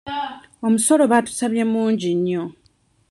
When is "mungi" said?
1.71-2.09